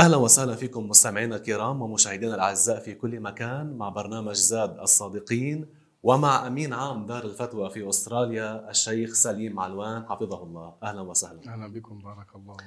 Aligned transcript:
أهلا 0.00 0.16
وسهلا 0.16 0.54
فيكم 0.56 0.88
مستمعينا 0.88 1.36
الكرام 1.36 1.82
ومشاهدينا 1.82 2.34
الأعزاء 2.34 2.80
في 2.80 2.94
كل 2.94 3.20
مكان 3.20 3.76
مع 3.76 3.88
برنامج 3.88 4.34
زاد 4.34 4.78
الصادقين 4.78 5.66
ومع 6.02 6.46
أمين 6.46 6.72
عام 6.72 7.06
دار 7.06 7.24
الفتوى 7.24 7.70
في 7.70 7.88
أستراليا 7.88 8.70
الشيخ 8.70 9.14
سليم 9.14 9.60
علوان 9.60 10.06
حفظه 10.06 10.42
الله. 10.42 10.74
أهلا 10.82 11.00
وسهلا. 11.00 11.40
أهلا 11.46 11.72
بكم 11.72 11.98
بارك 11.98 12.26
الله 12.34 12.54
بكم 12.54 12.64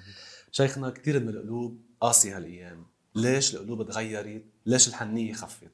شيخنا 0.52 0.90
كثير 0.90 1.20
من 1.20 1.30
القلوب 1.30 1.78
قاسية 2.02 2.38
هالأيام. 2.38 2.86
ليش 3.16 3.56
القلوب 3.56 3.88
تغيرت؟ 3.88 4.44
ليش 4.66 4.88
الحنية 4.88 5.34
خفت؟ 5.34 5.74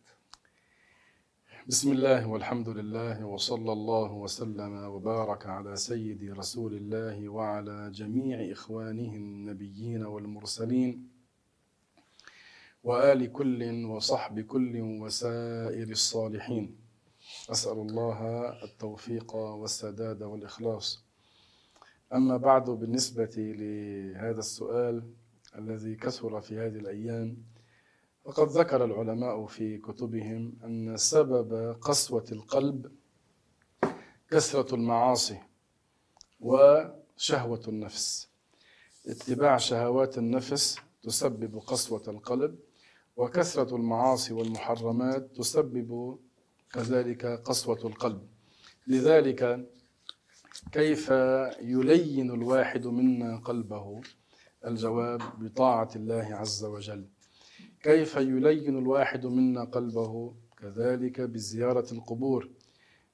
بسم 1.67 1.91
الله 1.91 2.27
والحمد 2.27 2.69
لله 2.69 3.25
وصلى 3.25 3.71
الله 3.71 4.11
وسلم 4.11 4.83
وبارك 4.83 5.45
على 5.45 5.75
سيد 5.75 6.33
رسول 6.37 6.73
الله 6.73 7.29
وعلى 7.29 7.91
جميع 7.93 8.51
إخوانه 8.51 9.15
النبيين 9.15 10.05
والمرسلين. 10.05 11.18
وآل 12.83 13.31
كل 13.31 13.85
وصحب 13.85 14.39
كل 14.39 14.81
وسائر 14.81 15.89
الصالحين. 15.89 16.77
أسأل 17.51 17.71
الله 17.77 18.49
التوفيق 18.63 19.35
والسداد 19.35 20.23
والإخلاص. 20.23 21.03
أما 22.13 22.37
بعد 22.37 22.69
بالنسبة 22.69 23.31
لهذا 23.35 24.39
السؤال 24.39 25.03
الذي 25.55 25.95
كثر 25.95 26.41
في 26.41 26.57
هذه 26.57 26.77
الأيام 26.77 27.37
فقد 28.25 28.47
ذكر 28.47 28.85
العلماء 28.85 29.45
في 29.45 29.77
كتبهم 29.77 30.57
أن 30.63 30.97
سبب 30.97 31.75
قسوة 31.81 32.25
القلب 32.31 32.91
كثرة 34.31 34.75
المعاصي 34.75 35.39
وشهوة 36.39 37.61
النفس. 37.67 38.29
اتباع 39.07 39.57
شهوات 39.57 40.17
النفس 40.17 40.77
تسبب 41.03 41.57
قسوة 41.57 42.03
القلب 42.07 42.59
وكثرة 43.19 43.75
المعاصي 43.75 44.33
والمحرمات 44.33 45.35
تسبب 45.35 46.19
كذلك 46.73 47.25
قسوة 47.25 47.79
القلب. 47.85 48.21
لذلك 48.87 49.69
كيف 50.71 51.09
يلين 51.61 52.31
الواحد 52.31 52.87
منا 52.87 53.37
قلبه؟ 53.37 54.01
الجواب 54.65 55.21
بطاعة 55.39 55.89
الله 55.95 56.27
عز 56.31 56.65
وجل. 56.65 57.05
كيف 57.81 58.15
يلين 58.15 58.77
الواحد 58.77 59.25
منا 59.25 59.63
قلبه؟ 59.63 60.33
كذلك 60.57 61.21
بزيارة 61.21 61.87
القبور. 61.91 62.49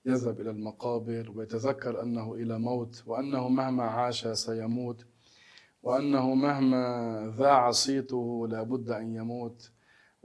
يذهب 0.05 0.41
إلى 0.41 0.49
المقابر 0.49 1.31
ويتذكر 1.35 2.01
أنه 2.01 2.33
إلى 2.33 2.59
موت 2.59 3.03
وأنه 3.07 3.47
مهما 3.49 3.83
عاش 3.83 4.27
سيموت 4.27 5.05
وأنه 5.83 6.35
مهما 6.35 6.83
ذاع 7.37 7.71
صيته 7.71 8.47
لابد 8.47 8.89
أن 8.89 9.15
يموت. 9.15 9.71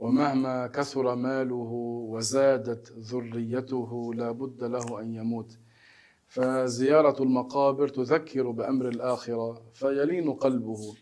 ومهما 0.01 0.67
كثر 0.67 1.15
ماله 1.15 1.71
وزادت 2.13 2.91
ذريته 2.91 4.13
لا 4.13 4.31
بد 4.31 4.63
له 4.63 5.01
أن 5.01 5.15
يموت. 5.15 5.57
فزيارة 6.27 7.23
المقابر 7.23 7.87
تذكر 7.87 8.51
بأمر 8.51 8.87
الآخرة 8.87 9.61
فيلين 9.73 10.33
قلبه. 10.33 10.95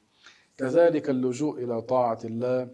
كذلك 0.58 1.10
اللجوء 1.10 1.64
إلى 1.64 1.82
طاعة 1.82 2.20
الله 2.26 2.70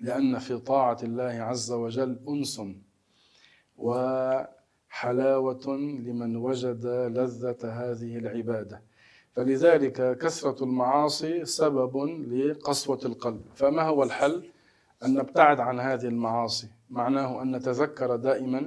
لأن 0.00 0.38
في 0.38 0.58
طاعة 0.58 0.98
الله 1.02 1.34
عز 1.50 1.72
وجل 1.72 2.20
أنس 2.28 2.62
وحلاوة 3.76 5.66
لمن 6.06 6.36
وجد 6.36 6.86
لذة 6.86 7.58
هذه 7.62 8.16
العبادة. 8.16 8.82
فلذلك 9.32 10.18
كثرة 10.18 10.64
المعاصي 10.64 11.44
سبب 11.44 11.96
لقسوة 12.32 13.00
القلب. 13.04 13.42
فما 13.54 13.82
هو 13.82 14.02
الحل؟ 14.02 14.53
أن 15.04 15.14
نبتعد 15.14 15.60
عن 15.60 15.80
هذه 15.80 16.06
المعاصي. 16.06 16.68
معناه 16.90 17.42
أن 17.42 17.56
نتذكر 17.56 18.16
دائما 18.16 18.64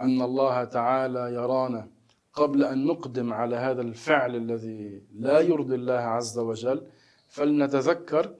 أن 0.00 0.22
الله 0.22 0.64
تعالى 0.64 1.34
يرانا 1.34 1.88
قبل 2.32 2.64
أن 2.64 2.84
نقدم 2.84 3.32
على 3.32 3.56
هذا 3.56 3.82
الفعل 3.82 4.36
الذي 4.36 5.02
لا 5.14 5.40
يرضي 5.40 5.74
الله 5.74 5.94
عز 5.94 6.38
وجل 6.38 6.86
فلنتذكر 7.28 8.34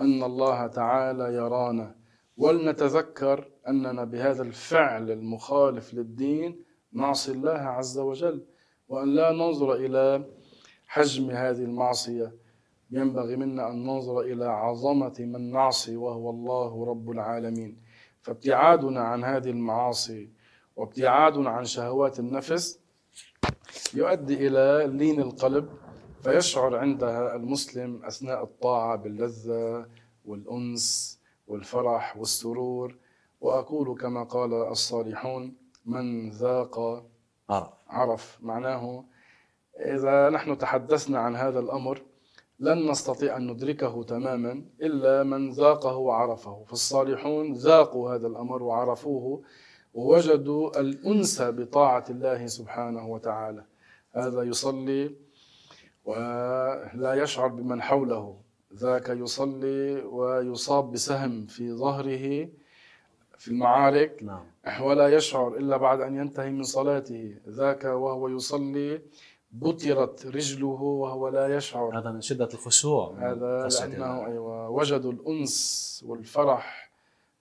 أن 0.00 0.22
الله 0.22 0.66
تعالى 0.66 1.34
يرانا 1.34 1.94
ولنتذكر 2.36 3.48
أننا 3.68 4.04
بهذا 4.04 4.42
الفعل 4.42 5.10
المخالف 5.10 5.94
للدين 5.94 6.64
نعصي 6.92 7.32
الله 7.32 7.58
عز 7.58 7.98
وجل. 7.98 8.44
وأن 8.88 9.08
لا 9.14 9.32
ننظر 9.32 9.74
إلى 9.74 10.24
حجم 10.86 11.30
هذه 11.30 11.62
المعصية. 11.64 12.32
ينبغي 12.90 13.36
منا 13.36 13.70
أن 13.70 13.84
ننظر 13.84 14.20
إلى 14.20 14.44
عظمة 14.44 15.14
من 15.18 15.52
نعصي 15.52 15.96
وهو 15.96 16.30
الله 16.30 16.86
رب 16.86 17.10
العالمين. 17.10 17.76
فابتعادنا 18.22 19.00
عن 19.00 19.24
هذه 19.24 19.50
المعاصي 19.50 20.30
وابتعادنا 20.76 21.50
عن 21.50 21.64
شهوات 21.64 22.18
النفس 22.18 22.80
يؤدي 23.94 24.46
إلى 24.46 24.86
لين 24.98 25.20
القلب 25.20 25.68
فيشعر 26.22 26.76
عندها 26.76 27.36
المسلم 27.36 28.04
أثناء 28.04 28.42
الطاعة 28.42 28.96
باللذة 28.96 29.86
والأنس 30.24 31.20
والفرح 31.48 32.16
والسرور. 32.16 32.96
وأقول 33.40 34.00
كما 34.00 34.24
قال 34.24 34.54
الصالحون 34.54 35.54
من 35.86 36.30
ذاق 36.30 37.04
عرف. 37.50 37.72
عرف. 37.88 38.38
معناه 38.42 39.04
إذا 39.80 40.30
نحن 40.30 40.58
تحدثنا 40.58 41.18
عن 41.18 41.36
هذا 41.36 41.60
الأمر 41.60 42.02
لن 42.60 42.90
نستطيع 42.90 43.36
أن 43.36 43.46
ندركه 43.50 44.02
تماما 44.02 44.64
إلا 44.82 45.22
من 45.22 45.50
ذاقه 45.50 45.96
وعرفه. 45.96 46.64
فالصالحون 46.68 47.52
ذاقوا 47.52 48.14
هذا 48.14 48.26
الأمر 48.26 48.62
وعرفوه 48.62 49.42
ووجدوا 49.94 50.80
الأنس 50.80 51.42
بطاعة 51.42 52.04
الله 52.10 52.46
سبحانه 52.46 53.08
وتعالى. 53.08 53.64
هذا 54.12 54.42
يصلي 54.42 55.14
ولا 56.04 57.14
يشعر 57.14 57.48
بمن 57.48 57.82
حوله. 57.82 58.36
ذاك 58.74 59.08
يصلي 59.08 60.02
ويصاب 60.02 60.92
بسهم 60.92 61.46
في 61.46 61.72
ظهره 61.72 62.48
في 63.38 63.48
المعارك 63.48 64.22
نعم. 64.22 64.44
ولا 64.82 65.08
يشعر 65.08 65.56
إلا 65.56 65.76
بعد 65.76 66.00
أن 66.00 66.16
ينتهي 66.16 66.50
من 66.50 66.62
صلاته. 66.62 67.36
ذاك 67.48 67.84
وهو 67.84 68.28
يصلي 68.28 69.02
بطرت 69.52 70.26
رجله 70.26 70.66
وهو 70.82 71.28
لا 71.28 71.56
يشعر 71.56 71.98
هذا 71.98 72.10
من 72.10 72.20
شدة 72.20 72.48
الخشوع 72.54 73.12
من 73.12 73.22
هذا 73.22 73.68
لأنه. 73.68 74.26
أيوة 74.26 74.68
وجدوا 74.68 75.12
الأنس 75.12 76.04
والفرح 76.06 76.90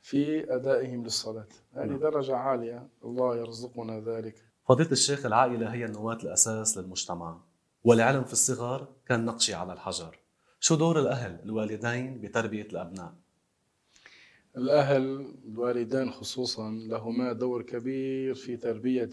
في 0.02 0.54
أدائهم 0.56 1.04
للصلاة 1.04 1.48
هذه 1.74 1.86
نعم. 1.86 2.00
درجة 2.00 2.36
عالية 2.36 2.88
الله 3.04 3.38
يرزقنا 3.38 4.00
ذلك 4.00 4.36
فضيلة 4.66 4.92
الشيخ 4.92 5.26
العائلة 5.26 5.74
هي 5.74 5.86
النواة 5.86 6.18
الأساس 6.24 6.78
للمجتمع 6.78 7.38
والعلم 7.84 8.24
في 8.24 8.34
الصغر 8.34 8.88
كان 9.08 9.26
نقشي 9.26 9.54
على 9.54 9.74
الحجر 9.74 10.20
شو 10.60 10.76
دور 10.76 11.00
الأهل 11.00 11.40
الوالدين 11.44 12.22
بتربية 12.22 12.68
الأبناء؟ 12.72 13.14
الأهل 14.60 15.34
الوالدان 15.48 16.12
خصوصا 16.12 16.72
لهما 16.72 17.34
دور 17.34 17.62
كبير 17.62 18.34
في 18.34 18.58
تربية 18.58 19.10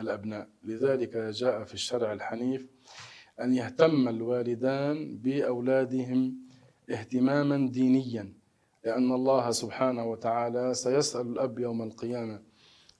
الأبناء. 0.00 0.48
لذلك 0.64 1.16
جاء 1.16 1.64
في 1.64 1.74
الشرع 1.74 2.12
الحنيف 2.12 2.68
أن 3.40 3.54
يهتم 3.54 4.08
الوالدان 4.08 5.16
بأولادهم 5.18 6.36
اهتماما 6.90 7.68
دينيا 7.70 8.32
لأن 8.84 9.12
الله 9.12 9.50
سبحانه 9.50 10.04
وتعالى 10.10 10.74
سيسأل 10.74 11.26
الأب 11.26 11.58
يوم 11.58 11.82
القيامة 11.82 12.42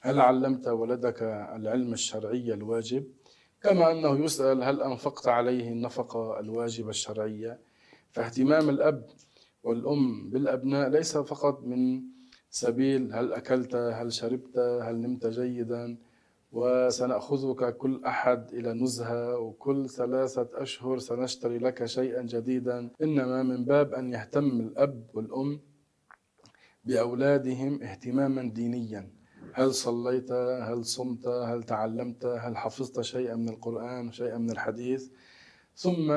هل 0.00 0.20
علمت 0.20 0.68
ولدك 0.68 1.22
العلم 1.56 1.92
الشرعي 1.92 2.54
الواجب؟ 2.54 3.04
كما 3.62 3.92
أنه 3.92 4.24
يسأل 4.24 4.62
هل 4.62 4.82
أنفقت 4.82 5.28
عليه 5.28 5.68
النفقة 5.68 6.40
الواجبة 6.40 6.90
الشرعية؟ 6.90 7.60
فاهتمام 8.10 8.70
الأب 8.70 9.06
والأم 9.62 10.30
بالأبناء 10.30 10.88
ليس 10.88 11.16
فقط 11.16 11.64
من 11.64 12.02
سبيل 12.50 13.12
هل 13.14 13.32
أكلت 13.32 13.74
هل 13.74 14.12
شربت 14.12 14.58
هل 14.58 14.96
نمت 15.00 15.26
جيدا 15.26 15.98
وسنأخذك 16.52 17.76
كل 17.76 18.04
أحد 18.04 18.52
إلى 18.52 18.72
نزهة 18.72 19.38
وكل 19.38 19.88
ثلاثة 19.88 20.48
أشهر 20.54 20.98
سنشتري 20.98 21.58
لك 21.58 21.84
شيئا 21.84 22.22
جديدا. 22.22 22.90
إنما 23.02 23.42
من 23.42 23.64
باب 23.64 23.94
أن 23.94 24.12
يهتم 24.12 24.60
الأب 24.60 25.06
والأم 25.14 25.60
بأولادهم 26.84 27.82
اهتماما 27.82 28.42
دينيا. 28.42 29.10
هل 29.54 29.74
صليت 29.74 30.32
هل 30.62 30.84
صمت 30.84 31.26
هل 31.26 31.62
تعلمت 31.62 32.24
هل 32.26 32.56
حفظت 32.56 33.00
شيئا 33.00 33.34
من 33.36 33.48
القرآن 33.48 34.12
شيئا 34.12 34.38
من 34.38 34.50
الحديث. 34.50 35.10
ثم 35.76 36.08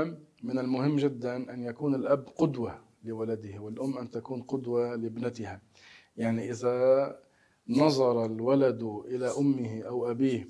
من 0.44 0.60
المهم 0.60 0.96
جدا 0.96 1.54
أن 1.54 1.64
يكون 1.64 1.96
الأب 1.96 2.28
قدوة. 2.38 2.80
لولده 3.06 3.60
والأم 3.60 3.98
أن 3.98 4.12
تكون 4.12 4.42
قدوة 4.42 4.96
لابنتها. 4.96 5.62
يعني 6.18 6.52
إذا 6.52 7.20
نظر 7.70 8.26
الولد 8.26 8.84
إلى 9.06 9.28
أمه 9.38 9.82
أو 9.82 10.12
أبيه 10.12 10.48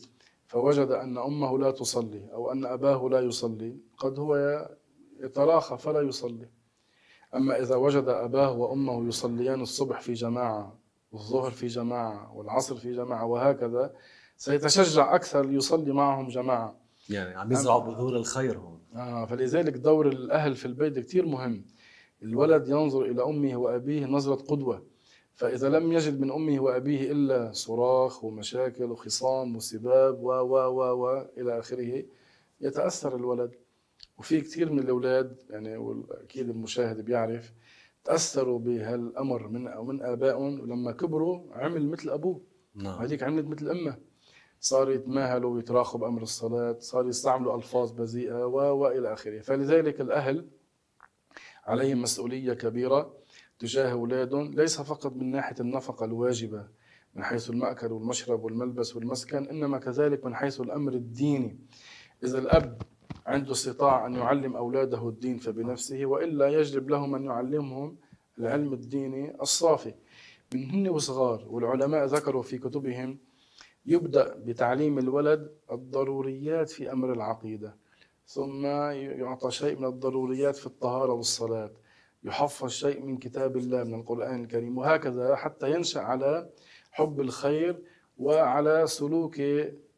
فوجد 0.47 0.91
أن 0.91 1.17
أمه 1.17 1.59
لا 1.59 1.71
تصلي 1.71 2.33
أو 2.33 2.51
أن 2.51 2.65
أباه 2.65 3.09
لا 3.09 3.19
يصلي 3.19 3.77
قد 3.97 4.19
هو 4.19 4.65
يتراخى 5.19 5.77
فلا 5.77 6.01
يصلي. 6.01 6.49
أما 7.35 7.59
إذا 7.59 7.75
وجد 7.75 8.07
أباه 8.07 8.51
وأمه 8.51 9.07
يصليان 9.07 9.61
الصبح 9.61 10.01
في 10.01 10.13
جماعة 10.13 10.77
والظهر 11.11 11.51
في 11.51 11.67
جماعة 11.67 12.35
والعصر 12.35 12.75
في 12.75 12.93
جماعة 12.93 13.25
وهكذا 13.25 13.93
سيتشجع 14.37 15.15
أكثر 15.15 15.45
ليصلي 15.45 15.93
معهم 15.93 16.27
جماعة. 16.27 16.75
يعني 17.09 17.35
عم 17.35 17.51
يزرعوا 17.51 17.81
بذور 17.81 18.15
الخير 18.15 18.57
هون. 18.57 18.79
آه 18.95 19.25
فلذلك 19.25 19.73
دور 19.73 20.07
الأهل 20.07 20.55
في 20.55 20.65
البيت 20.65 20.99
كثير 20.99 21.25
مهم. 21.25 21.65
الولد 22.25 22.67
ينظر 22.67 23.05
إلى 23.05 23.23
أمه 23.23 23.55
وأبيه 23.57 24.05
نظرة 24.05 24.35
قدوة. 24.35 24.83
فإذا 25.33 25.69
لم 25.69 25.91
يجد 25.93 26.21
من 26.21 26.31
أمه 26.31 26.59
وأبيه 26.59 27.11
إلا 27.11 27.51
صراخ 27.51 28.23
ومشاكل 28.23 28.83
وخصام 28.83 29.55
وسباب 29.55 30.23
و 30.23 30.29
و 30.31 30.53
و 30.77 31.03
و 31.03 31.25
إلى 31.37 31.59
آخره 31.59 32.03
يتأثر 32.61 33.15
الولد. 33.15 33.51
وفي 34.17 34.41
كثير 34.41 34.71
من 34.71 34.79
الأولاد 34.79 35.37
يعني 35.49 35.77
وأكيد 35.77 36.49
المشاهد 36.49 37.05
بيعرف 37.05 37.53
تأثروا 38.03 38.59
بهالأمر 38.59 39.47
من 39.47 39.63
من 39.87 40.01
آبائهم 40.01 40.59
ولما 40.59 40.91
كبروا 40.91 41.41
عمل 41.51 41.87
مثل 41.89 42.09
أبوه. 42.09 42.41
نعم. 42.75 43.01
هذيك 43.01 43.23
عملت 43.23 43.47
مثل 43.47 43.69
أمه. 43.69 43.97
صاروا 44.59 44.93
يتماهلوا 44.93 45.55
ويتراخوا 45.55 45.99
بأمر 45.99 46.21
الصلاة 46.21 46.75
صاروا 46.79 47.09
يستعملوا 47.09 47.55
ألفاظ 47.55 47.91
بذيئة 47.91 48.45
و 48.45 48.77
وإلى 48.77 49.13
آخره. 49.13 49.39
فلذلك 49.39 50.01
الأهل 50.01 50.45
عليهم 51.65 52.01
مسؤولية 52.01 52.53
كبيرة 52.53 53.13
تجاه 53.59 53.91
أولادهم 53.91 54.53
ليس 54.53 54.81
فقط 54.81 55.13
من 55.15 55.31
ناحية 55.31 55.55
النفقة 55.59 56.05
الواجبة 56.05 56.67
من 57.15 57.23
حيث 57.23 57.49
المأكل 57.49 57.91
والمشرب 57.91 58.43
والملبس 58.43 58.95
والمسكن 58.95 59.45
إنما 59.47 59.77
كذلك 59.77 60.25
من 60.25 60.35
حيث 60.35 60.61
الأمر 60.61 60.93
الديني. 60.93 61.59
إذا 62.23 62.39
الأب 62.39 62.81
عنده 63.25 63.51
استطاع 63.51 64.05
أن 64.07 64.13
يعلم 64.13 64.55
أولاده 64.55 65.09
الدين 65.09 65.37
فبنفسه 65.37 66.05
وإلا 66.05 66.47
يجلب 66.47 66.89
لهم 66.89 67.15
أن 67.15 67.25
يعلمهم 67.25 67.97
العلم 68.39 68.73
الديني 68.73 69.41
الصافي. 69.41 69.93
من 70.53 70.69
هن 70.69 70.89
وصغار 70.89 71.45
والعلماء 71.47 72.05
ذكروا 72.05 72.41
في 72.41 72.57
كتبهم 72.57 73.17
يبدأ 73.85 74.35
بتعليم 74.35 74.99
الولد 74.99 75.55
الضروريات 75.71 76.69
في 76.69 76.91
أمر 76.91 77.13
العقيدة. 77.13 77.75
ثم 78.27 78.65
يعطى 78.65 79.51
شيء 79.51 79.79
من 79.79 79.85
الضروريات 79.85 80.55
في 80.55 80.65
الطهارة 80.65 81.13
والصلاة 81.13 81.71
يحفظ 82.23 82.69
شيء 82.69 83.01
من 83.01 83.17
كتاب 83.17 83.57
الله 83.57 83.83
من 83.83 83.93
القرآن 83.93 84.43
الكريم 84.43 84.77
وهكذا 84.77 85.35
حتى 85.35 85.71
ينشأ 85.71 85.99
على 85.99 86.49
حب 86.91 87.19
الخير 87.21 87.83
وعلى 88.17 88.87
سلوك 88.87 89.41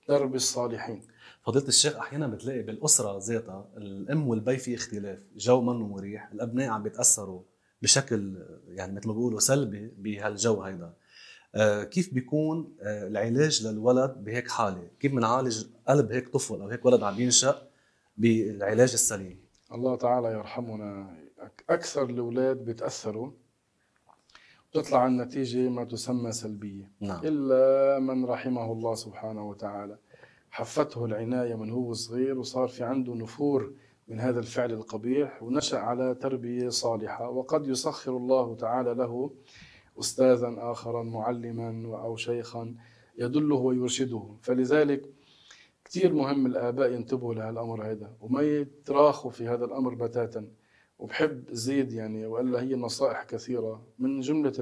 درب 0.10 0.36
الصالحين 0.36 1.02
فضيلة 1.44 1.68
الشيخ 1.68 1.96
أحيانا 1.96 2.28
بتلاقي 2.28 2.62
بالأسرة 2.62 3.18
ذاتها 3.18 3.70
الأم 3.78 4.28
والأب 4.28 4.58
في 4.58 4.76
اختلاف، 4.76 5.20
جو 5.36 5.62
منه 5.62 5.88
مريح، 5.88 6.30
الأبناء 6.32 6.70
عم 6.70 6.84
بيتأثروا 6.84 7.42
بشكل 7.82 8.46
يعني 8.68 8.96
مثل 8.96 9.08
ما 9.08 9.14
بيقولوا 9.14 9.40
سلبي 9.40 9.92
بهالجو 9.98 10.62
هيدا. 10.62 10.94
آه 11.56 11.84
كيف 11.84 12.14
بيكون 12.14 12.76
آه 12.82 13.08
العلاج 13.08 13.68
للولد 13.68 14.24
بهيك 14.24 14.48
حالة؟ 14.52 14.88
كيف 15.00 15.12
بنعالج 15.12 15.66
قلب 15.88 16.12
هيك 16.12 16.30
طفل 16.30 16.62
أو 16.62 16.68
هيك 16.68 16.86
ولد 16.86 17.04
عم 17.04 17.20
ينشأ 17.22 17.68
بالعلاج 18.18 18.92
السليم؟ 18.94 19.40
الله 19.72 19.96
تعالى 19.96 20.28
يرحمنا. 20.28 21.18
أكثر 21.70 22.06
الأولاد 22.06 22.66
بيتأثروا 22.66 23.32
تطلع 24.72 25.08
النتيجة 25.08 25.70
ما 25.70 25.84
تسمى 25.84 26.32
سلبية. 26.32 26.92
نعم. 27.00 27.22
إلا 27.24 28.00
من 28.00 28.26
رحمه 28.26 28.72
الله 28.72 28.96
سبحانه 28.96 29.50
وتعالى. 29.50 29.98
حفته 30.52 31.06
العناية 31.06 31.56
من 31.56 31.70
هو 31.70 31.94
صغير 31.94 32.40
وصار 32.40 32.68
في 32.68 32.84
عنده 32.84 33.16
نفور 33.16 33.74
من 34.08 34.20
هذا 34.20 34.40
الفعل 34.40 34.72
القبيح 34.72 35.44
ونشأ 35.44 35.78
على 35.78 36.16
تربية 36.16 36.70
صالحة. 36.70 37.30
وقد 37.30 37.68
يسخر 37.68 38.18
الله 38.18 38.56
تعالى 38.56 38.94
له 38.94 39.32
أستاذا 40.00 40.56
آخرا 40.58 41.04
معلما 41.04 41.98
أو 41.98 42.16
شيخا 42.16 42.76
يدله 43.18 43.56
ويرشده. 43.56 44.24
فلذلك 44.42 45.17
كثير 45.90 46.14
مهم 46.14 46.46
الآباء 46.46 46.92
ينتبهوا 46.92 47.34
لهالأمر 47.34 47.92
هذا 47.92 48.12
وما 48.22 48.42
يتراخوا 48.42 49.32
في 49.32 49.48
هذا 49.48 49.66
الأمر 49.66 49.94
بتاتا. 49.94 50.48
وبحب 51.00 51.44
زيد 51.52 51.94
يعني 51.94 52.26
وإلا 52.26 52.62
هي 52.62 52.76
نصائح 52.76 53.24
كثيرة. 53.24 53.88
من 54.00 54.20
جملة 54.20 54.54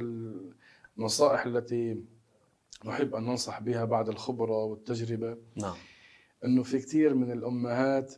النصائح 0.98 1.46
التي 1.46 2.04
نحب 2.86 3.16
أن 3.16 3.24
ننصح 3.24 3.62
بها 3.62 3.86
بعد 3.86 4.10
الخبرة 4.10 4.64
والتجربة 4.64 5.38
نعم. 5.56 5.76
أنه 6.46 6.64
في 6.64 6.80
كثير 6.80 7.14
من 7.14 7.32
الأمهات 7.32 8.14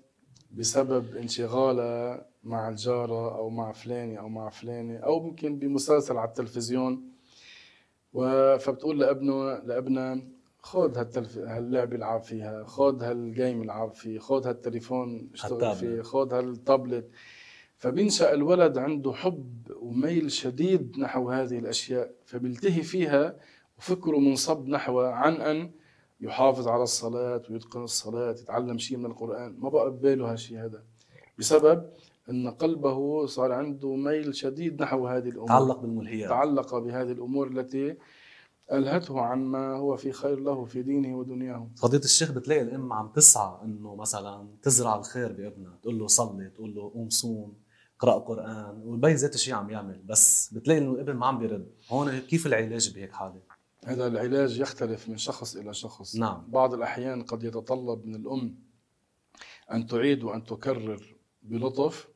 بسبب 0.51 1.15
انشغالها 1.15 2.27
مع 2.43 2.69
الجارة 2.69 3.37
أو 3.37 3.49
مع 3.49 3.71
فلانة 3.71 4.19
أو 4.19 4.29
مع 4.29 4.49
فلانة 4.49 4.97
أو 4.97 5.19
ممكن 5.19 5.59
بمسلسل 5.59 6.17
على 6.17 6.27
التلفزيون. 6.27 7.11
فبتقول 8.59 8.99
لابنه 8.99 9.53
لأبنها 9.53 10.21
خذ 10.59 10.97
هالتلف... 10.97 11.37
هاللعبة 11.37 11.95
العب 11.95 12.21
فيها 12.21 12.63
خذ 12.63 13.03
هالجيم 13.03 13.61
العب 13.61 13.93
فيه 13.95 14.19
خذ 14.19 14.47
هالتليفون 14.47 15.29
اشتغل. 15.33 15.75
فيه 15.75 16.01
خذ 16.01 16.33
هالتابلت. 16.33 17.09
فبينشأ 17.77 18.33
الولد 18.33 18.77
عنده 18.77 19.13
حب 19.13 19.71
وميل 19.79 20.31
شديد 20.31 20.99
نحو 20.99 21.29
هذه 21.29 21.59
الأشياء 21.59 22.11
فبيلتهي 22.25 22.81
فيها 22.81 23.35
وفكره 23.77 24.17
منصب 24.17 24.67
نحوها 24.67 25.11
عن 25.11 25.33
أن 25.33 25.71
يحافظ 26.21 26.67
على 26.67 26.83
الصلاة 26.83 27.41
ويتقن 27.49 27.83
الصلاة 27.83 28.31
يتعلم 28.31 28.77
شيء 28.77 28.97
من 28.97 29.05
القرآن. 29.05 29.55
ما 29.59 29.69
بقى 29.69 29.91
بباله 29.91 30.31
هالشيء 30.31 30.57
هذا 30.65 30.83
بسبب 31.39 31.89
أن 32.29 32.49
قلبه 32.49 33.25
صار 33.25 33.51
عنده 33.51 33.95
ميل 33.95 34.35
شديد 34.35 34.81
نحو 34.81 35.07
هذه 35.07 35.29
الأمور. 35.29 35.47
تعلق 35.47 35.79
بالملهيات 35.79 36.29
تعلق 36.29 36.77
بهذه 36.77 37.11
الأمور 37.11 37.47
التي 37.47 37.95
ألهته 38.71 39.21
عن 39.21 39.39
ما 39.39 39.75
هو 39.75 39.97
في 39.97 40.11
خير 40.11 40.39
له 40.39 40.65
في 40.65 40.81
دينه 40.81 41.17
ودنياه. 41.17 41.69
فضيلة 41.77 42.03
الشيخ 42.03 42.31
بتلاقي 42.31 42.61
الام 42.61 42.93
عم 42.93 43.07
تسعى 43.07 43.57
إنه 43.63 43.95
مثلا 43.95 44.47
تزرع 44.61 44.95
الخير 44.95 45.31
بابنها، 45.31 45.77
تقول 45.81 45.99
له 45.99 46.07
صلي، 46.07 46.49
تقول 46.49 46.75
له 46.75 46.91
قوم 46.93 47.09
صوم، 47.09 47.57
اقرا 47.97 48.19
قرآن، 48.19 48.81
والبي 48.85 49.13
ذات 49.13 49.35
الشيء 49.35 49.53
عم 49.53 49.69
يعمل، 49.69 50.01
بس 50.05 50.53
بتلاقي 50.53 50.79
إنه 50.79 50.91
الابن 50.91 51.13
ما 51.13 51.25
عم 51.25 51.39
بيرد، 51.39 51.71
هون 51.89 52.19
كيف 52.19 52.47
العلاج 52.47 52.93
بهيك 52.93 53.11
حالة؟ 53.11 53.41
هذا 53.85 54.07
العلاج 54.07 54.59
يختلف 54.59 55.09
من 55.09 55.17
شخص 55.17 55.55
إلى 55.55 55.73
شخص. 55.73 56.15
نعم. 56.15 56.43
بعض 56.47 56.73
الأحيان 56.73 57.23
قد 57.23 57.43
يتطلب 57.43 58.05
من 58.05 58.15
الأم 58.15 58.55
أن 59.71 59.87
تعيد 59.87 60.23
وأن 60.23 60.43
تكرر 60.43 61.15
بلطف 61.41 62.07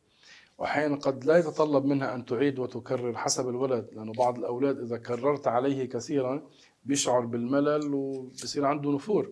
وأحيانا 0.61 0.95
قد 0.95 1.25
لا 1.25 1.37
يتطلب 1.37 1.85
منها 1.85 2.15
أن 2.15 2.25
تعيد 2.25 2.59
وتكرر 2.59 3.17
حسب 3.17 3.49
الولد 3.49 3.89
لأنه 3.93 4.13
بعض 4.13 4.37
الأولاد 4.37 4.79
إذا 4.79 4.97
كررت 4.97 5.47
عليه 5.47 5.85
كثيرا 5.85 6.43
بيشعر 6.85 7.19
بالملل 7.19 7.93
وبصير 7.93 8.65
عنده 8.65 8.91
نفور 8.91 9.31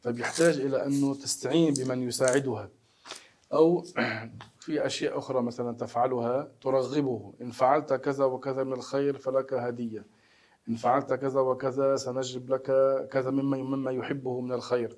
فبيحتاج 0.00 0.60
إلى 0.60 0.86
أنه 0.86 1.14
تستعين 1.14 1.74
بمن 1.74 2.02
يساعدها. 2.02 2.70
أو 3.52 3.84
في 4.64 4.86
أشياء 4.86 5.18
أخرى 5.18 5.42
مثلا 5.42 5.76
تفعلها 5.76 6.52
ترغبه 6.60 7.32
إن 7.40 7.50
فعلت 7.50 7.92
كذا 7.92 8.24
وكذا 8.24 8.64
من 8.64 8.72
الخير 8.72 9.18
فلك 9.18 9.54
هدية 9.54 10.06
إن 10.68 10.76
فعلت 10.76 11.12
كذا 11.12 11.40
وكذا 11.40 11.96
سنجلب 11.96 12.50
لك 12.50 12.66
كذا 13.12 13.30
مما 13.30 13.56
مما 13.56 13.90
يحبه 13.90 14.40
من 14.40 14.52
الخير 14.52 14.96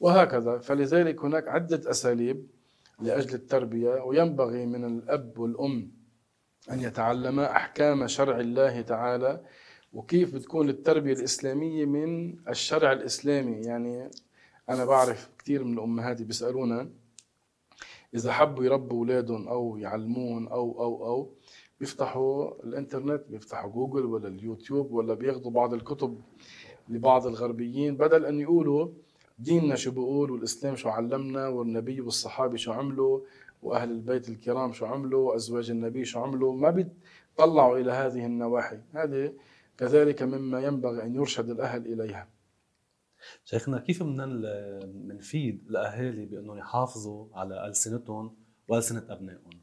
وهكذا. 0.00 0.58
فلذلك 0.58 1.24
هناك 1.24 1.48
عدة 1.48 1.90
أساليب 1.90 2.57
لأجل 3.00 3.34
التربية 3.34 4.02
وينبغي 4.04 4.66
من 4.66 4.84
الأب 4.84 5.38
والأم 5.38 5.92
أن 6.70 6.80
يتعلما 6.80 7.50
أحكام 7.56 8.06
شرع 8.06 8.40
الله 8.40 8.80
تعالى 8.80 9.44
وكيف 9.92 10.34
بتكون 10.34 10.68
التربية 10.68 11.12
الإسلامية 11.12 11.84
من 11.84 12.38
الشرع 12.48 12.92
الإسلامي. 12.92 13.60
يعني 13.66 14.10
أنا 14.68 14.84
بعرف 14.84 15.30
كثير 15.38 15.64
من 15.64 15.72
الأمهات 15.72 16.22
بيسألونا 16.22 16.90
إذا 18.14 18.32
حبوا 18.32 18.64
يربوا 18.64 18.98
أولادهم 18.98 19.48
أو 19.48 19.76
يعلمون 19.76 20.48
أو 20.48 20.82
أو 20.82 21.06
أو 21.06 21.34
بيفتحوا 21.80 22.64
الإنترنت 22.64 23.22
بيفتحوا 23.28 23.70
جوجل 23.70 24.04
ولا 24.04 24.28
اليوتيوب 24.28 24.92
ولا 24.92 25.14
بياخذوا 25.14 25.50
بعض 25.50 25.74
الكتب 25.74 26.20
لبعض 26.88 27.26
الغربيين 27.26 27.96
بدل 27.96 28.24
أن 28.24 28.40
يقولوا 28.40 28.88
ديننا 29.38 29.74
شو 29.74 29.90
بيقول 29.90 30.30
والإسلام 30.30 30.76
شو 30.76 30.88
علمنا 30.88 31.48
والنبي 31.48 32.00
والصحابة 32.00 32.56
شو 32.56 32.72
عملوا 32.72 33.20
وأهل 33.62 33.90
البيت 33.90 34.28
الكرام 34.28 34.72
شو 34.72 34.86
عملوا 34.86 35.32
وأزواج 35.32 35.70
النبي 35.70 36.04
شو 36.04 36.20
عملوا. 36.20 36.56
ما 36.56 36.70
بيطلعوا 36.70 37.78
إلى 37.78 37.92
هذه 37.92 38.26
النواحي. 38.26 38.78
هذه 38.94 39.32
كذلك 39.78 40.22
مما 40.22 40.60
ينبغي 40.60 41.02
أن 41.02 41.14
يرشد 41.14 41.50
الأهل 41.50 41.92
إليها. 41.92 42.28
شيخنا 43.44 43.78
كيف 43.78 44.02
بدنا 44.02 44.26
بنفيد 44.84 45.64
الأهالي 45.70 46.26
بأنهم 46.26 46.58
يحافظوا 46.58 47.26
على 47.34 47.66
ألسنتهم 47.66 48.34
وألسنة 48.68 49.04
أبنائهم؟ 49.08 49.60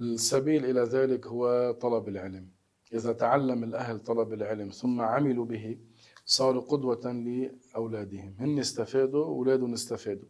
السبيل 0.00 0.64
إلى 0.64 0.80
ذلك 0.80 1.26
هو 1.26 1.72
طلب 1.80 2.08
العلم. 2.08 2.48
إذا 2.92 3.12
تعلم 3.12 3.64
الأهل 3.64 3.98
طلب 3.98 4.32
العلم 4.32 4.68
ثم 4.68 5.00
عملوا 5.00 5.44
به 5.44 5.78
صاروا 6.26 6.62
قدوة 6.62 7.12
لأولادهم. 7.12 8.34
هن 8.38 8.58
استفادوا 8.58 9.24
أولادهم 9.24 9.72
استفادوا. 9.72 10.28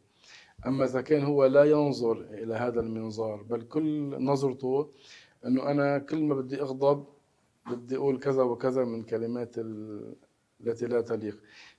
أما 0.67 0.85
إذا 0.85 1.01
كان 1.01 1.25
هو 1.25 1.45
لا 1.47 1.65
ينظر 1.65 2.21
إلى 2.21 2.55
هذا 2.55 2.81
المنظار 2.81 3.43
بل 3.43 3.63
كل 3.63 4.17
نظرته 4.25 4.91
إنه 5.47 5.71
أنا 5.71 5.99
كل 5.99 6.23
ما 6.23 6.35
بدي 6.35 6.63
أغضب 6.63 7.07
بدي 7.71 7.97
أقول 7.97 8.19
كذا 8.19 8.43
وكذا 8.43 8.85
من 8.85 9.03
كلمات 9.03 9.55
التي 10.61 10.87
لا 10.87 11.01
تليق. 11.01 11.39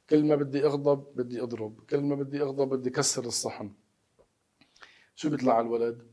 كل 0.10 0.26
ما 0.26 0.36
بدي 0.36 0.66
أغضب 0.66 1.06
بدي 1.16 1.42
أضرب. 1.42 1.80
كل 1.90 2.02
ما 2.02 2.16
بدي 2.16 2.42
أغضب 2.42 2.70
بدي 2.70 2.90
كسر 2.90 3.26
الصحن. 3.26 3.72
شو 5.16 5.30
بيطلع 5.30 5.54
على 5.54 5.68
الولد؟ 5.68 6.04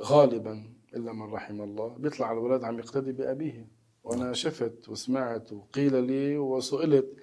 غالبا 0.00 0.72
إلا 0.94 1.12
من 1.12 1.32
رحم 1.32 1.62
الله. 1.62 1.88
بيطلع 1.88 2.26
على 2.26 2.38
الولد 2.38 2.64
عم 2.64 2.78
يقتدي 2.78 3.12
بأبيه. 3.12 3.68
وأنا 4.04 4.32
شفت 4.32 4.88
وسمعت 4.88 5.52
وقيل 5.52 6.04
لي 6.04 6.38
وسئلت 6.38 7.16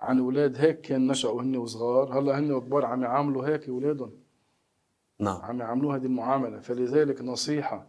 عن 0.00 0.18
أولاد 0.18 0.56
هيك 0.56 0.80
كان 0.80 1.06
نشأوا 1.06 1.42
هن 1.42 1.56
وصغار. 1.56 2.18
هلا 2.18 2.38
هن 2.38 2.52
وكبار 2.52 2.84
عم 2.84 3.02
يعاملوا 3.02 3.46
هيك 3.48 3.68
اولادهم 3.68 4.12
نعم. 5.20 5.42
عم 5.42 5.60
يعاملوا 5.60 5.96
هذه 5.96 6.04
المعاملة. 6.04 6.60
فلذلك 6.60 7.22
نصيحة 7.22 7.86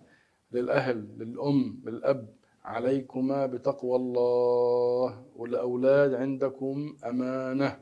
للأهل 0.52 1.08
للأم 1.18 1.82
للأب 1.86 2.30
عليكما 2.64 3.46
بتقوى 3.46 3.96
الله 3.96 5.26
والأولاد 5.36 6.14
عندكم 6.14 6.96
أمانة. 7.06 7.80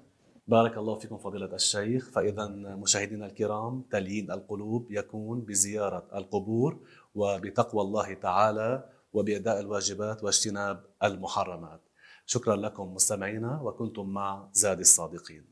بارك 0.48 0.78
الله 0.78 0.98
فيكم 0.98 1.18
فضيلة 1.18 1.54
الشيخ. 1.56 2.10
فإذا 2.10 2.48
مشاهدينا 2.76 3.26
الكرام 3.26 3.82
تليين 3.92 4.32
القلوب 4.32 4.92
يكون 4.92 5.42
بزيارة 5.42 6.08
القبور 6.16 6.80
وبتقوى 7.16 7.82
الله 7.82 8.14
تعالى 8.14 8.90
وبأداء 9.14 9.60
الواجبات 9.60 10.24
واجتناب 10.24 10.84
المحرمات. 11.04 11.82
شكرا 12.26 12.56
لكم 12.56 12.94
مستمعينا 12.94 13.62
وكنتم 13.62 14.10
مع 14.10 14.50
زاد 14.54 14.80
الصادقين. 14.80 15.46